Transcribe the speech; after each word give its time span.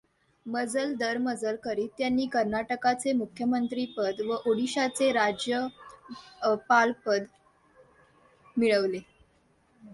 मजल 0.45 0.95
दरमजल 0.95 1.55
करीत 1.63 1.89
त्यांनी 1.97 2.27
कर्नाटकचे 2.27 3.13
मुख्यमंत्रीपद 3.13 4.21
व 4.21 4.37
ओडिशाचे 4.45 5.13
राज्यपालपद 5.13 7.25
मिळवले. 8.57 8.99